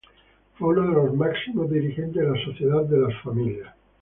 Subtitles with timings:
[0.57, 3.67] Fue uno de los máximos dirigentes de la Sociedad de las Familias.